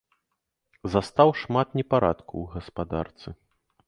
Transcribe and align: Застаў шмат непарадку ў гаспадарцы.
Застаў 0.93 1.29
шмат 1.41 1.67
непарадку 1.79 2.33
ў 2.43 2.55
гаспадарцы. 2.55 3.29